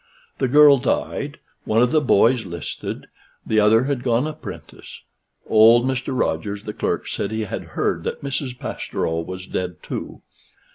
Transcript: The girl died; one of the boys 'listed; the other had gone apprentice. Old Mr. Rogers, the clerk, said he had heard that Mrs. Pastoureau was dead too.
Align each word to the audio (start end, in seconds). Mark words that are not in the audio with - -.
The 0.39 0.47
girl 0.47 0.79
died; 0.79 1.37
one 1.63 1.79
of 1.83 1.91
the 1.91 2.01
boys 2.01 2.43
'listed; 2.43 3.05
the 3.45 3.59
other 3.59 3.83
had 3.83 4.01
gone 4.01 4.25
apprentice. 4.25 5.01
Old 5.45 5.85
Mr. 5.85 6.19
Rogers, 6.19 6.63
the 6.63 6.73
clerk, 6.73 7.07
said 7.07 7.29
he 7.29 7.41
had 7.43 7.61
heard 7.77 8.03
that 8.05 8.23
Mrs. 8.23 8.57
Pastoureau 8.57 9.19
was 9.23 9.45
dead 9.45 9.75
too. 9.83 10.23